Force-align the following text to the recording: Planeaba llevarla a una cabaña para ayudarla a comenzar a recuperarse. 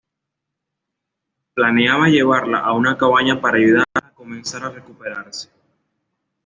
Planeaba 1.53 2.07
llevarla 2.07 2.57
a 2.61 2.73
una 2.73 2.97
cabaña 2.97 3.39
para 3.39 3.57
ayudarla 3.59 3.85
a 3.93 4.11
comenzar 4.15 4.63
a 4.63 4.71
recuperarse. 4.71 5.51